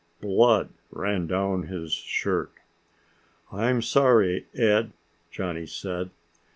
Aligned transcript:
Blood 0.19 0.69
ran 0.89 1.27
down 1.27 1.67
his 1.67 1.91
shirt. 1.93 2.51
"I'm 3.51 3.83
sorry, 3.83 4.47
Ed," 4.55 4.93
Johnny 5.29 5.67
said. 5.67 6.09